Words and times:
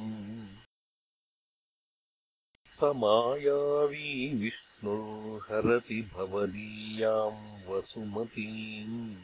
स 2.76 2.80
मायावी 2.84 4.34
विष्णुर्हरति 4.36 6.02
भवदीयाम् 6.14 7.70
वसुमतीम्। 7.70 9.16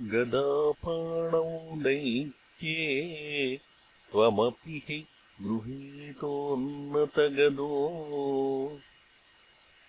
गदापाणौ 0.00 1.82
दैत्ये 1.82 3.60
त्वमपि 4.12 4.82
हि 4.88 5.06
गृहीतोन्नतगदो 5.42 7.68